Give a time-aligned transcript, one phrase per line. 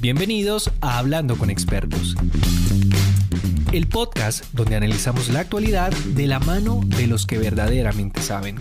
[0.00, 2.14] Bienvenidos a Hablando con Expertos,
[3.72, 8.60] el podcast donde analizamos la actualidad de la mano de los que verdaderamente saben.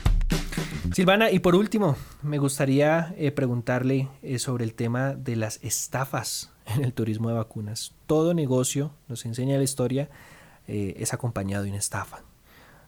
[0.94, 6.51] Silvana, y por último, me gustaría eh, preguntarle eh, sobre el tema de las estafas
[6.65, 7.94] en el turismo de vacunas.
[8.08, 10.10] Todo negocio, nos enseña la historia,
[10.67, 12.24] eh, es acompañado de una estafa.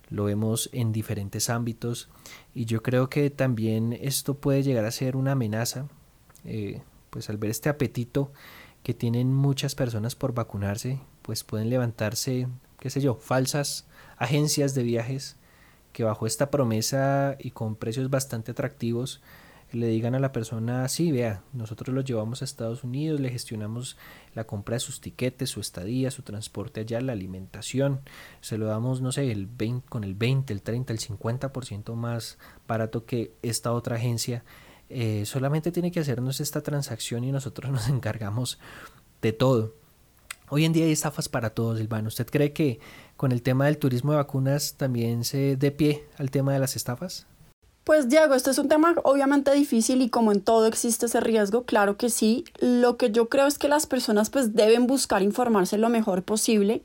[0.10, 2.10] Lo vemos en diferentes ámbitos
[2.56, 5.86] y yo creo que también esto puede llegar a ser una amenaza
[7.10, 8.32] pues al ver este apetito
[8.84, 12.48] que tienen muchas personas por vacunarse, pues pueden levantarse,
[12.80, 15.38] qué sé yo, falsas agencias de viajes
[15.94, 19.22] que bajo esta promesa y con precios bastante atractivos
[19.72, 23.98] le digan a la persona, sí, vea, nosotros lo llevamos a Estados Unidos, le gestionamos
[24.34, 28.02] la compra de sus tiquetes, su estadía, su transporte allá, la alimentación,
[28.42, 32.40] se lo damos, no sé, el 20, con el 20, el 30, el 50% más
[32.68, 34.44] barato que esta otra agencia
[34.90, 38.60] eh, solamente tiene que hacernos esta transacción y nosotros nos encargamos
[39.22, 39.74] de todo.
[40.52, 42.08] Hoy en día hay estafas para todos, Silvano.
[42.08, 42.80] ¿Usted cree que
[43.18, 46.76] con el tema del turismo de vacunas también se dé pie al tema de las
[46.76, 47.28] estafas?
[47.84, 51.64] Pues Diego, este es un tema obviamente difícil y como en todo existe ese riesgo,
[51.64, 52.46] claro que sí.
[52.60, 56.84] Lo que yo creo es que las personas pues deben buscar informarse lo mejor posible.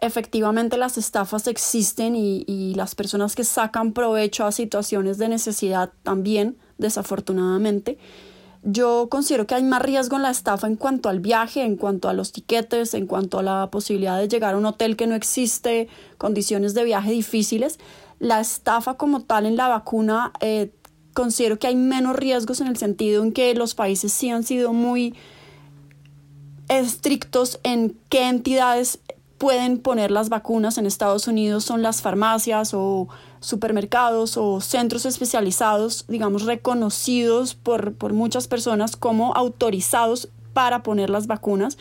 [0.00, 5.92] Efectivamente las estafas existen y, y las personas que sacan provecho a situaciones de necesidad
[6.02, 7.98] también desafortunadamente.
[8.62, 12.08] Yo considero que hay más riesgo en la estafa en cuanto al viaje, en cuanto
[12.08, 15.14] a los tiquetes, en cuanto a la posibilidad de llegar a un hotel que no
[15.14, 17.78] existe, condiciones de viaje difíciles.
[18.18, 20.72] La estafa como tal en la vacuna, eh,
[21.14, 24.72] considero que hay menos riesgos en el sentido en que los países sí han sido
[24.72, 25.14] muy
[26.68, 29.00] estrictos en qué entidades
[29.38, 30.76] pueden poner las vacunas.
[30.78, 33.08] En Estados Unidos son las farmacias o
[33.40, 41.28] supermercados o centros especializados, digamos, reconocidos por, por muchas personas como autorizados para poner las
[41.28, 41.78] vacunas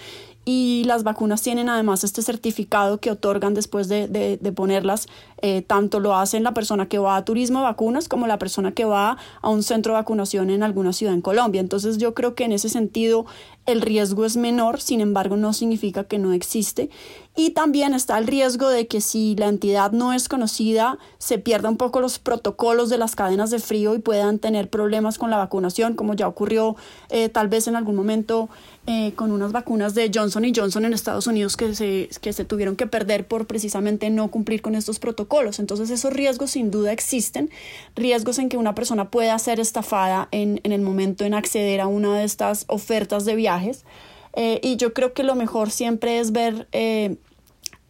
[0.49, 5.07] y las vacunas tienen además este certificado que otorgan después de, de, ponerlas.
[5.41, 8.71] Eh, tanto lo hacen la persona que va a turismo de vacunas como la persona
[8.71, 11.61] que va a un centro de vacunación en alguna ciudad en Colombia.
[11.61, 13.25] Entonces yo creo que en ese sentido
[13.67, 16.89] el riesgo es menor, sin embargo no significa que no existe.
[17.35, 21.69] Y también está el riesgo de que si la entidad no es conocida, se pierda
[21.69, 25.37] un poco los protocolos de las cadenas de frío y puedan tener problemas con la
[25.37, 26.75] vacunación, como ya ocurrió
[27.09, 28.49] eh, tal vez en algún momento
[28.87, 32.45] eh, con unas vacunas de Johnson y Johnson en Estados Unidos que se, que se
[32.45, 35.26] tuvieron que perder por precisamente no cumplir con estos protocolos.
[35.59, 37.49] Entonces esos riesgos sin duda existen,
[37.95, 42.17] riesgos en que una persona pueda ser estafada en, el momento en acceder a una
[42.17, 43.85] de estas ofertas de viajes.
[44.33, 46.67] Eh, y yo creo que lo mejor siempre es ver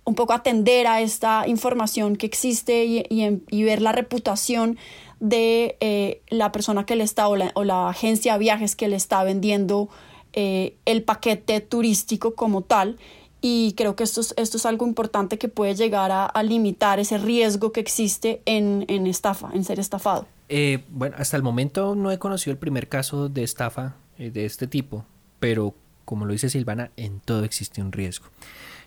[0.08, 4.78] un poco atender a esta información que existe y, ver la reputación
[5.20, 9.26] de eh, la persona que le está o la, agencia de viajes que le está
[9.26, 9.90] vendiendo
[10.32, 12.98] eh, el paquete turístico como tal.
[13.42, 17.18] Y creo que esto es, esto es algo importante que puede llegar a, limitar ese
[17.18, 20.28] riesgo que existe en, estafa, en ser estafado.
[20.50, 24.66] Eh, bueno, hasta el momento no he conocido el primer caso de estafa de este
[24.66, 25.06] tipo,
[25.40, 25.76] pero
[26.08, 28.28] como lo dice Silvana, en todo existe un riesgo.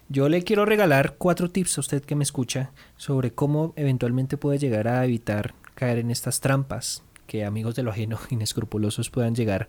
[0.09, 4.59] Yo le quiero regalar cuatro tips a usted que me escucha sobre cómo eventualmente puede
[4.59, 9.69] llegar a evitar caer en estas trampas que amigos de lo ajeno inescrupulosos puedan llegar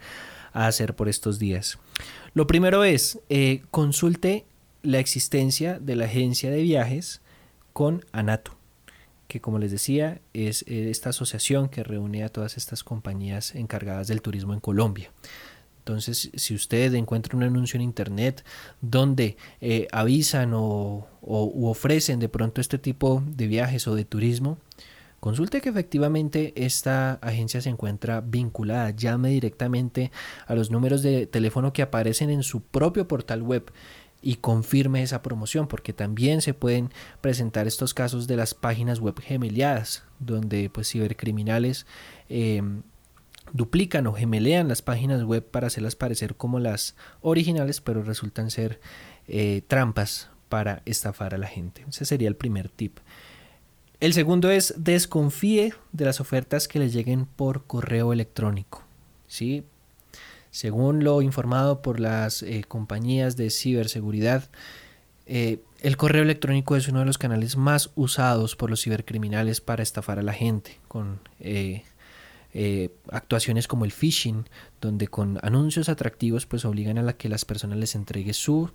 [0.53, 1.77] a hacer por estos días.
[2.33, 4.45] Lo primero es, eh, consulte
[4.83, 7.21] la existencia de la agencia de viajes
[7.73, 8.55] con ANATO,
[9.27, 14.07] que como les decía es eh, esta asociación que reúne a todas estas compañías encargadas
[14.07, 15.11] del turismo en Colombia.
[15.81, 18.45] Entonces, si usted encuentra un anuncio en Internet
[18.81, 24.59] donde eh, avisan o, ofrecen de pronto este tipo de viajes o de turismo,
[25.19, 28.91] consulte que efectivamente esta agencia se encuentra vinculada.
[28.91, 30.11] Llame directamente
[30.45, 33.71] a los números de teléfono que aparecen en su propio portal web
[34.21, 39.19] y confirme esa promoción, porque también se pueden presentar estos casos de las páginas web
[39.19, 41.85] gemeliadas, donde pues cibercriminales
[42.29, 42.61] eh,
[43.53, 48.79] duplican o gemelean las páginas web para hacerlas parecer como las originales, pero resultan ser
[49.27, 51.85] eh, trampas para estafar a la gente.
[51.89, 52.99] Ese sería el primer tip.
[53.99, 58.83] El segundo es desconfíe de las ofertas que le lleguen por correo electrónico.
[59.27, 59.63] ¿sí?
[60.51, 64.49] Según lo informado por las eh, compañías de ciberseguridad,
[65.25, 69.81] eh, el correo electrónico es uno de los canales más usados por los cibercriminales para
[69.81, 71.19] estafar a la gente, con
[72.53, 74.45] eh, actuaciones como el phishing,
[74.81, 78.69] donde con anuncios atractivos pues obligan a la que las personas les entregue su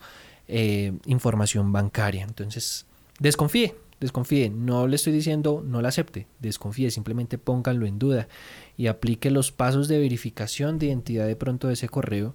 [0.49, 2.23] eh, información bancaria.
[2.23, 2.87] Entonces,
[3.19, 8.28] desconfíe, desconfíe, no le estoy diciendo no la acepte, desconfíe, simplemente pónganlo en duda
[8.76, 12.34] y aplique los pasos de verificación de identidad de pronto de ese correo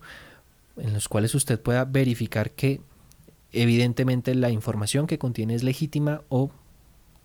[0.77, 2.81] en los cuales usted pueda verificar que
[3.51, 6.51] evidentemente la información que contiene es legítima o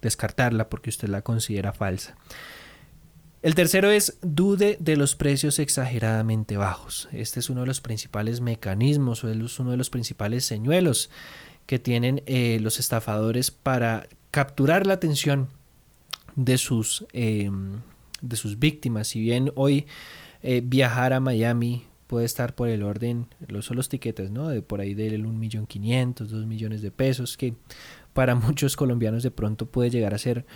[0.03, 2.17] descartarla porque usted la considera falsa.
[3.43, 7.09] El tercero es dude de los precios exageradamente bajos.
[7.13, 11.11] Este es uno de los principales mecanismos o es uno de los principales señuelos
[11.67, 15.49] que tienen eh, los estafadores para capturar la atención
[16.37, 17.81] de sus, em,
[18.21, 19.09] de sus víctimas.
[19.09, 19.87] Si bien hoy
[20.43, 24.49] eh, viajar a Miami puede estar por el orden, los son los tiquetes, ¿no?
[24.49, 27.55] De por ahí del 1.500.000, 2 millones de pesos, que
[28.13, 30.47] para muchos colombianos de pronto puede llegar a ser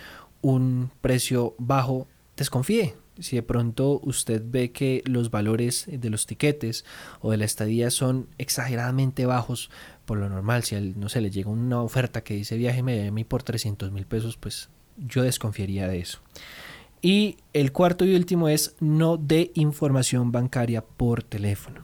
[0.41, 2.07] un precio bajo.
[2.37, 2.95] Desconfíe.
[3.21, 6.85] Si de pronto usted ve que los valores de los tiquetes
[7.21, 9.69] o de la estadía son exageradamente bajos,
[10.05, 13.43] por lo normal, si no se le llega una oferta que dice viaje Miami por
[13.43, 16.19] 300 mil pesos, pues yo desconfiaría de eso.
[17.01, 21.83] Y el cuarto y último es no de información bancaria por teléfono.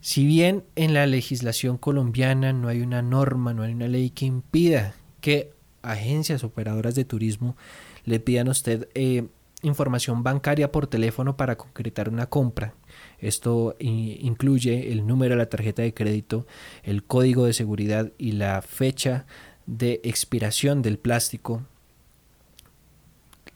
[0.00, 4.26] Si bien en la legislación colombiana no hay una norma, no hay una ley que
[4.26, 5.52] impida que
[5.82, 7.56] agencias operadoras de turismo
[8.04, 9.28] le pidan a usted eh,
[9.62, 12.74] información bancaria por teléfono para concretar una compra.
[13.18, 16.46] Esto incluye el número de la tarjeta de crédito,
[16.82, 19.26] el código de seguridad y la fecha
[19.66, 21.62] de expiración del plástico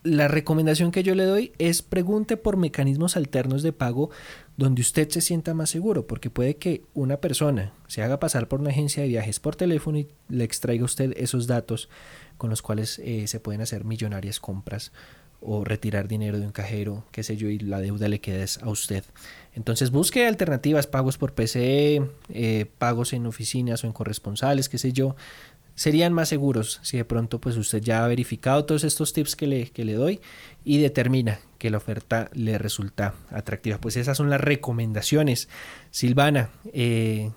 [0.07, 4.11] la recomendación que yo le doy es pregunte por mecanismos alternos de pago
[4.57, 8.61] donde usted se sienta más seguro, porque puede que una persona se haga pasar por
[8.61, 11.89] una agencia de viajes por teléfono y le extraiga a usted esos datos
[12.39, 14.93] con los cuales eh, se pueden hacer millonarias compras
[15.41, 18.69] o retirar dinero de un cajero, qué sé yo, y la deuda le queda a
[18.69, 19.05] usted.
[19.55, 24.93] Entonces busque alternativas, pagos por PCE, eh, pagos en oficinas o en corresponsales, qué sé
[24.93, 25.17] yo,
[25.77, 29.47] serían más seguros si de pronto pues usted ya ha verificado todos estos tips que
[29.47, 30.21] le, que le doy
[30.65, 33.79] y determina que la oferta le resulta atractiva.
[33.79, 35.49] Pues esas son las recomendaciones.
[35.91, 37.31] Silvana, eh,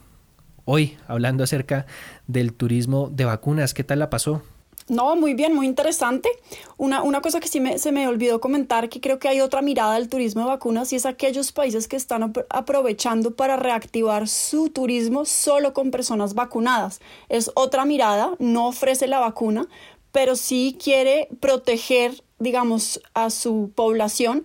[0.65, 1.85] hoy hablando acerca
[2.27, 4.41] del turismo de vacunas, ¿qué tal la pasó?
[4.89, 6.29] No, muy bien, muy interesante.
[6.77, 9.61] Una, una cosa que sí me, se me olvidó comentar, que creo que hay otra
[9.61, 14.69] mirada del turismo de vacunas y es aquellos países que están aprovechando para reactivar su
[14.69, 17.01] turismo solo con personas vacunadas.
[17.29, 19.67] Es otra mirada, no ofrece la vacuna,
[20.11, 24.43] pero sí quiere proteger, digamos, a su población,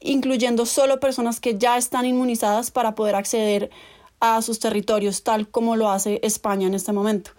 [0.00, 3.70] incluyendo solo personas que ya están inmunizadas para poder acceder
[4.20, 7.30] a sus territorios, tal como lo hace España en este momento.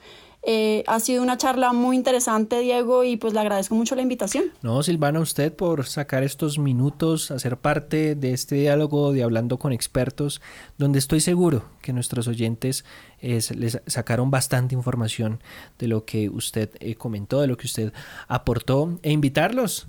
[0.46, 4.46] Eh, ha sido una charla muy interesante, Diego, y pues le agradezco mucho la invitación.
[4.62, 9.72] No, Silvana, usted por sacar estos minutos, hacer parte de este diálogo de Hablando con
[9.72, 10.42] Expertos,
[10.78, 12.84] donde estoy seguro que nuestros oyentes
[13.22, 15.40] les sacaron bastante información
[15.80, 17.94] de lo que usted eh, comentó, de lo que usted
[18.28, 19.88] aportó, e invitarlos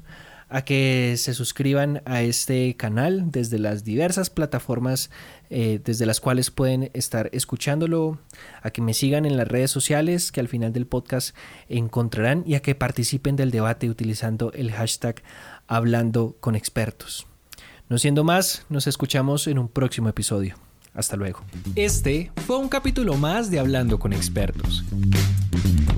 [0.55, 5.11] a que se suscriban a este canal desde las diversas plataformas
[5.51, 8.21] eh, desde las cuales pueden estar escuchándolo,
[8.63, 11.35] a que me sigan en las redes sociales que al final del podcast
[11.69, 15.25] encontrarán y a que participen del debate utilizando el hashtag
[15.67, 17.27] hablando con expertos.
[17.89, 20.55] No siendo más, nos escuchamos en un próximo episodio.
[20.95, 21.41] Hasta luego.
[21.75, 24.85] Este fue un capítulo más de Hablando con expertos.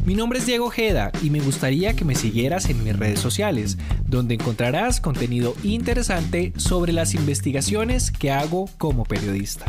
[0.06, 3.76] Mi nombre es Diego Ojeda y me gustaría que me siguieras en mis redes sociales,
[4.06, 9.64] donde encontrarás contenido interesante sobre las investigaciones que hago como periodista.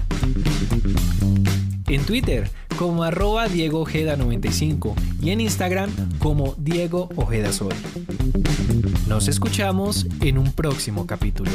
[1.88, 7.74] En Twitter como arroba Diego Ojeda 95 y en Instagram como Diego Ojeda Soy.
[9.08, 11.50] Nos escuchamos en un próximo capítulo.